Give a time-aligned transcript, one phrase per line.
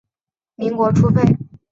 [0.55, 1.21] 民国初废。